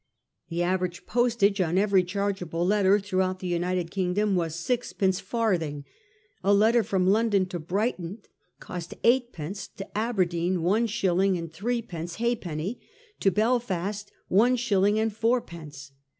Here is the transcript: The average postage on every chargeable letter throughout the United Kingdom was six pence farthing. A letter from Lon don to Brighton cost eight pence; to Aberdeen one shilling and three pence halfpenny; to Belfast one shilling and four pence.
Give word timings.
The 0.49 0.63
average 0.63 1.05
postage 1.05 1.61
on 1.61 1.77
every 1.77 2.03
chargeable 2.03 2.65
letter 2.65 2.97
throughout 2.99 3.37
the 3.37 3.45
United 3.45 3.91
Kingdom 3.91 4.33
was 4.35 4.55
six 4.55 4.93
pence 4.93 5.19
farthing. 5.19 5.85
A 6.43 6.55
letter 6.55 6.81
from 6.81 7.05
Lon 7.05 7.29
don 7.29 7.45
to 7.45 7.59
Brighton 7.59 8.17
cost 8.59 8.95
eight 9.03 9.31
pence; 9.31 9.67
to 9.67 9.95
Aberdeen 9.95 10.63
one 10.63 10.87
shilling 10.87 11.37
and 11.37 11.53
three 11.53 11.83
pence 11.83 12.15
halfpenny; 12.15 12.81
to 13.19 13.29
Belfast 13.29 14.11
one 14.27 14.55
shilling 14.55 14.97
and 14.97 15.15
four 15.15 15.39
pence. 15.39 15.91